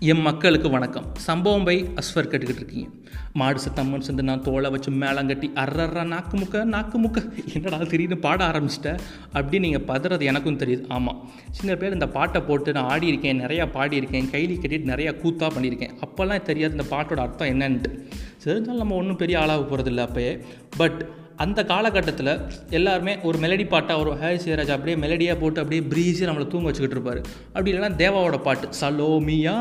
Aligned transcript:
என் 0.00 0.20
மக்களுக்கு 0.20 0.70
வணக்கம். 0.70 1.06
சம்பவம் 1.14 1.64
பை 1.64 1.84
அஸ்வர் 1.84 2.28
கேட்டுக்கிட்டு 2.30 2.60
இருக்கீங்க. 2.60 2.88
மாடு 3.32 3.60
சத்தம்மன் 3.62 3.98
சேர்ந்து 3.98 4.22
நான் 4.22 4.42
தோலை 4.42 4.70
வச்சு 4.70 4.90
மேலங்கட்டி 4.90 5.48
அர்றர்றா 5.54 6.06
நாக்கு 6.06 6.36
முக்க 6.38 6.64
நாக்கு 6.64 6.98
முக்க 7.00 7.22
என்னடா 7.54 7.76
திடீர்னு 7.76 8.18
பாட 8.18 8.46
ஆரம்பிச்சிட்டேன் 8.46 8.98
அப்படின்னு 9.32 9.58
நீங்கள் 9.58 9.84
பதறது 9.86 10.22
எனக்கும் 10.22 10.58
தெரியுது. 10.58 10.84
ஆமாம் 10.88 11.30
சின்ன 11.50 11.76
பேர் 11.76 11.92
இந்த 11.92 12.08
பாட்டை 12.08 12.40
போட்டு 12.40 12.72
நான் 12.72 12.88
ஆடி 12.88 13.06
இருக்கேன் 13.06 13.44
நிறையா 13.44 13.66
பாடியிருக்கேன் 13.74 14.30
கைலி 14.34 14.56
கட்டிட்டு 14.60 14.90
நிறையா 14.92 15.20
கூத்தாக 15.20 15.60
பண்ணியிருக்கேன். 15.60 15.94
அப்போல்லாம் 16.06 16.42
தெரியாது 16.42 16.76
இந்த 16.76 16.96
பாட்டோட 16.96 17.16
அர்த்தம் 17.16 17.48
என்னன்ட்டு. 17.48 18.08
தெரிஞ்சாலும் 18.44 18.82
நம்ம 18.82 18.94
ஒன்றும் 18.94 19.16
பெரிய 19.16 19.40
ஆளாக 19.40 19.76
போகிறதில்ல 19.76 20.08
அப்போயே. 20.08 20.44
பட் 20.76 21.06
அந்த 21.44 21.60
காலகட்டத்தில் 21.64 22.30
எல்லாருமே 22.78 23.12
ஒரு 23.28 23.36
மெலடி 23.38 23.64
பாட்டாக 23.68 24.02
ஒரு 24.02 24.12
ஹே 24.22 24.30
சேராஜ் 24.44 24.72
அப்படியே 24.76 24.96
மெலடியாக 25.04 25.36
போட்டு 25.42 25.60
அப்படியே 25.62 25.82
ப்ரீஸியாக 25.92 26.28
நம்மளை 26.30 26.46
தூங்க 26.52 26.66
வச்சுக்கிட்டு 26.68 26.96
இருப்பார். 26.98 27.20
அப்படி 27.52 27.72
இல்லைன்னா 27.72 27.90
தேவாவோட 28.02 28.38
பாட்டு 28.48 28.68
சலோமியா 28.80 29.56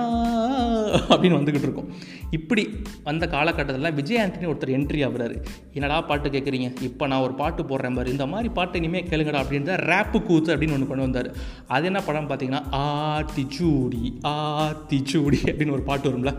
அப்படின்னு 1.14 1.38
வந்துக்கிட்டு 1.40 1.68
இருக்கும். 1.70 1.90
இப்படி 2.38 2.64
வந்த 3.10 3.28
காலகட்டத்தில் 3.36 3.96
விஜய் 4.00 4.22
ஆண்டனி 4.24 4.50
ஒருத்தர் 4.52 4.74
என்ட்ரி 4.78 5.02
ஆகுறாரு. 5.08 5.36
என்னடா 5.78 5.98
பாட்டு 6.10 6.34
கேட்குறீங்க 6.36 6.70
இப்போ 6.90 7.08
நான் 7.12 7.24
ஒரு 7.28 7.34
பாட்டு 7.42 7.64
போடுறேன் 7.70 7.98
பாரு. 8.00 8.14
இந்த 8.16 8.26
மாதிரி 8.34 8.52
பாட்டு 8.58 8.80
இனிமேல் 8.82 9.10
கேளுங்கடா 9.12 9.42
அப்படின்ற 9.44 9.76
ரேப்பு 9.92 10.20
கூத்து 10.30 10.52
அப்படின்னு 10.54 10.76
ஒன்று 10.78 10.90
கொண்டு 10.92 11.06
வந்தார். 11.08 11.30
அது 11.76 11.86
என்ன 11.92 12.00
படம் 12.08 12.30
பார்த்தீங்கன்னா 12.30 12.64
ஆத்திச்சூடி 12.84 14.04
ஆத்திச்சூடி 14.34 15.40
அப்படின்னு 15.50 15.76
ஒரு 15.78 15.86
பாட்டு 15.90 16.06
வரும்ல. 16.10 16.34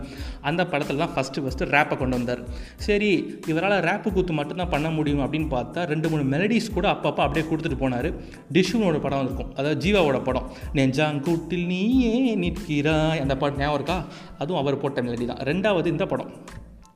அந்த 0.49 0.61
படத்தில் 0.71 1.01
தான் 1.03 1.13
ஃபஸ்ட்டு 1.15 1.43
ஃபஸ்ட்டு 1.45 1.69
ரேப்பை 1.75 1.97
கொண்டு 2.01 2.17
வந்தார். 2.19 2.41
சரி 2.87 3.11
இவரால் 3.51 3.77
ரேப்பு 3.89 4.09
கூத்து 4.17 4.33
மட்டும்தான் 4.39 4.73
பண்ண 4.75 4.89
முடியும் 4.97 5.23
அப்படின்னு 5.25 5.49
பார்த்தா 5.55 5.87
ரெண்டு 5.93 6.09
மூணு 6.11 6.23
மெலடிஸ் 6.33 6.73
கூட 6.77 6.87
அப்பப்போ 6.95 7.21
அப்படியே 7.25 7.45
கொடுத்துட்டு 7.49 7.81
போனார். 7.83 8.09
டிஷுனோட 8.55 8.97
படம் 9.05 9.23
இருக்கும். 9.25 9.49
அதாவது 9.57 9.79
ஜீவாவோட 9.85 10.19
படம். 10.27 10.47
நெஞ்சாங்கூட்டில் 10.77 11.65
நீயே 11.73 12.15
நிற்கிறாய். 12.43 13.21
அந்த 13.23 13.35
பாட்டு 13.41 13.61
ஞாபகம் 13.61 13.77
இருக்கா? 13.79 13.97
அதுவும் 14.39 14.61
அவர் 14.61 14.77
போட்ட 14.77 15.01
மெலடி 15.01 15.25
தான். 15.25 15.37
ரெண்டாவது 15.37 15.85
இந்த 15.85 16.05
படம். 16.05 16.31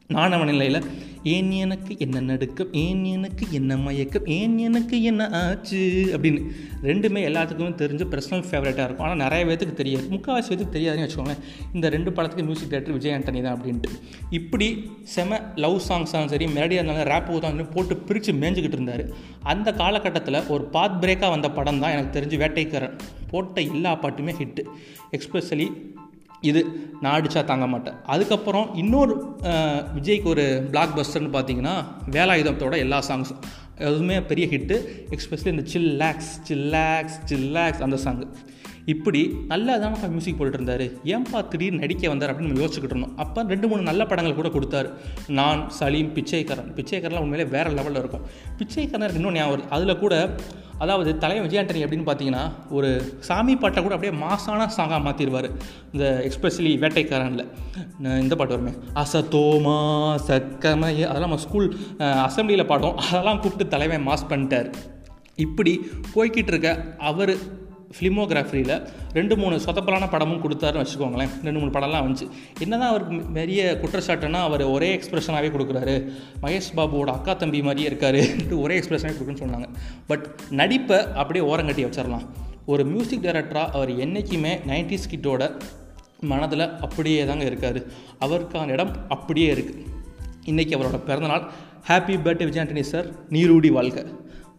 நாணவ 0.08 0.46
நிலையில் 0.46 0.84
ஏன் 1.24 1.52
எனக்கு 1.52 1.96
என்ன 2.00 2.20
நடுக்கம்? 2.20 2.74
ஏன் 2.74 3.04
எனக்கு 3.04 3.46
என்ன 3.52 3.78
மயக்கம்? 3.78 4.26
ஏன் 4.26 4.58
எனக்கு 4.58 5.04
என்ன 5.04 5.30
ஆச்சு? 5.30 6.10
அப்படின்னு. 6.12 6.52
ரெண்டுமே 6.84 7.22
எல்லாத்துக்குமே 7.28 7.74
தெரிஞ்சு 7.74 8.06
பர்சனல் 8.12 8.44
ஃபேவரட்டாக 8.52 8.84
இருக்கும். 8.84 9.00
ஆனால் 9.00 9.18
நிறைய 9.18 9.46
பேத்துக்கு 9.46 9.74
தெரியாது. 9.74 10.08
முக்கால்வாசி 10.12 10.50
பேத்துக்கு 10.50 10.76
தெரியாதுன்னு 10.76 11.10
வச்சுக்கோங்களேன். 11.10 11.42
இந்த 11.74 11.90
ரெண்டு 11.90 12.14
படத்துக்கு 12.14 12.46
மியூசிக் 12.46 12.72
டேரக்டர் 12.72 12.92
விஜய் 12.92 13.12
ஆண்டனி 13.12 13.42
தான் 13.42 13.62
அப்படின்ட்டு. 13.62 13.90
இப்படி 14.30 14.92
செம 15.04 15.42
லவ் 15.56 15.82
சாங்ஸாலும் 15.90 16.04
சரி 16.04 16.46
மெலடியாக 16.46 16.84
இருந்தாலும் 16.84 17.14
ரேப்போ 17.14 17.40
தான் 17.40 17.70
போட்டு 17.70 17.98
பிரித்து 17.98 18.34
மேஞ்சிக்கிட்டு 18.34 18.78
இருந்தார். 18.80 19.06
அந்த 19.44 19.74
காலகட்டத்தில் 19.74 20.48
ஒரு 20.48 20.64
பாத் 20.64 21.04
பிரேக்காக 21.04 21.30
வந்த 21.30 21.52
படம் 21.52 21.80
தான் 21.80 21.92
எனக்கு 21.92 22.20
தெரிஞ்சு 22.20 22.40
வேட்டைக்காரன். 22.40 23.00
போட்ட 23.30 23.62
எல்லா 23.62 24.00
பாட்டுமே 24.00 24.34
ஹிட்டு 24.40 24.64
எக்ஸ்பெஷலி 25.12 25.68
இது 26.50 26.62
நான் 27.02 27.16
அடித்தா 27.18 27.42
தாங்க 27.52 27.68
மாட்டேன். 27.68 27.98
அதுக்கப்புறம் 28.14 28.68
இன்னொரு 28.76 29.14
விஜய்க்கு 29.98 30.30
ஒரு 30.34 30.46
பிளாக் 30.72 30.96
பஸ்டர்னு 30.98 31.34
பார்த்தீங்கன்னா 31.36 31.76
வேலாயுதத்தோட 32.16 32.78
எல்லா 32.86 33.00
சாங்ஸும் 33.10 33.42
அதுவுமே 33.88 34.18
பெரிய 34.32 34.46
ஹிட்டு 34.54 34.76
எக்ஸ்பெஷலி 35.16 35.52
இந்த 35.56 35.66
சில்லாக்ஸ் 35.74 36.34
சில்லாக்ஸ் 36.50 37.18
சில்லாக்ஸ் 37.32 37.84
அந்த 37.88 37.98
சாங்கு 38.06 38.28
இப்படி 38.92 39.20
நல்லா 39.52 39.74
தான் 39.82 39.94
மியூசிக் 40.14 40.38
போட்டுட்டு 40.38 40.60
இருந்தார் 40.60 40.86
ஏன்பா 41.14 41.40
திடீர்னு 41.52 41.82
நடிக்க 41.84 42.10
வந்தார் 42.12 42.32
அப்படின்னு 42.32 42.50
நம்ம 42.50 42.64
யோசிச்சுக்கிட்டு 42.64 42.96
இருந்தோம். 42.96 43.16
அப்போ 43.24 43.46
ரெண்டு 43.54 43.68
மூணு 43.72 43.88
நல்ல 43.90 44.02
படங்கள் 44.10 44.40
கூட 44.40 44.50
கொடுத்தாரு. 44.56 44.90
நான் 45.38 45.62
சலீம் 45.78 46.12
பிச்சைக்காரன். 46.18 46.70
பிச்சைக்காரன்லாம் 46.80 47.26
உண்மையிலே 47.28 47.48
வேறு 47.56 47.72
லெவலில் 47.78 48.02
இருக்கும். 48.04 48.26
பிச்சைக்காரன் 48.60 49.18
இன்னும் 49.22 49.38
ஞாபகம் 49.40 49.74
அதில் 49.78 50.02
கூட 50.04 50.16
அதாவது 50.84 51.12
தலைவன் 51.24 51.46
விஜயாண்டனி 51.48 51.82
அப்படின்னு 51.86 52.08
பார்த்தீங்கன்னா 52.08 52.44
ஒரு 52.78 52.90
சாமி 53.28 53.54
பாட்டை 53.62 53.82
கூட 53.84 53.94
அப்படியே 53.96 54.14
மாசான 54.24 54.68
சாங்காக 54.78 55.00
மாற்றிடுவார் 55.08 55.48
இந்த 55.94 56.06
எக்ஸ்பெஷலி 56.28 56.72
வேட்டைக்காரனில். 56.84 57.46
இந்த 58.24 58.34
பாட்டு 58.40 58.56
வருமே. 58.56 58.74
அசத்தோமா 59.02 59.78
சக்கமய 60.30 61.06
அதெல்லாம் 61.10 61.30
நம்ம 61.30 61.44
ஸ்கூல் 61.46 61.68
அசம்பிளியில் 62.28 62.70
பாட்டோம் 62.72 62.98
அதெல்லாம் 63.08 63.42
கூப்பிட்டு 63.44 63.74
தலைவன் 63.76 64.08
மாஸ் 64.10 64.30
பண்ணிட்டார். 64.32 64.70
இப்படி 65.46 65.74
போய்கிட்டு 66.16 66.52
இருக்க 66.54 66.72
அவர் 67.12 67.34
ஃபிலிமோகிராஃபியில் 67.96 68.74
ரெண்டு 69.18 69.36
மூணு 69.42 69.56
சொதப்பலான 69.66 70.08
படமும் 70.14 70.42
கொடுத்தாருன்னு 70.46 70.84
வச்சுக்கோங்களேன். 70.84 71.32
ரெண்டு 71.48 71.60
மூணு 71.60 71.72
படம்லாம் 71.78 72.06
வந்துச்சு. 72.06 72.28
என்ன 72.64 72.74
தான் 72.82 72.92
அவருக்கு 72.94 73.18
பெரிய 73.40 73.62
குற்றச்சாட்டுன்னா 73.84 74.42
அவர் 74.50 74.64
ஒரே 74.76 74.90
எக்ஸ்பிரஷனாகவே 74.98 75.52
கொடுக்குறாரு. 75.56 75.96
மகேஷ் 76.46 76.72
பாபுவோட 76.80 77.12
அக்கா 77.18 77.36
தம்பி 77.44 77.62
மாதிரியே 77.68 77.90
இருக்காருன்ட்டு 77.92 78.58
ஒரே 78.66 78.78
எக்ஸ்பிரஷனாகவே 78.80 79.18
கொடுக்குன்னு 79.18 79.44
சொன்னாங்க. 79.46 79.70
பட் 80.12 80.26
நடிப்பை 80.62 81.00
அப்படியே 81.22 81.46
ஓரங்கட்டி 81.52 81.86
வச்சிடலாம் 81.88 82.28
ஒரு 82.74 82.84
மியூசிக் 82.92 83.26
டைரக்டராக 83.28 83.76
அவர் 83.78 83.92
என்றைக்குமே 84.06 84.54
நைன்டிஸ் 84.72 85.10
கிட்டோட 85.14 85.52
மனதில் 86.32 86.66
அப்படியே 86.86 87.22
தாங்க 87.30 87.46
இருக்கார். 87.52 87.80
அவருக்கான 88.26 88.74
இடம் 88.78 88.94
அப்படியே 89.16 89.50
இருக்குது 89.56 89.84
இன்றைக்கி 90.52 90.74
அவரோட 90.78 91.00
பிறந்தநாள் 91.10 91.46
happy 91.90 92.16
birthday 92.26 92.48
Vijay 92.50 92.64
Antony 92.64 92.86
sir 92.94 93.10
நீரூடி 93.36 93.72
வாழ்க. 93.78 94.06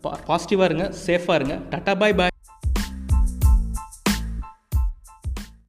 பா 0.04 0.12
பாசிட்டிவாக 0.28 0.70
இருங்க 0.70 0.86
சேஃபாக 1.06 1.40
இருங்க. 1.40 1.56
டாட்டா 1.72 1.94
பாய் 2.02 2.16
பாய் 2.20 2.33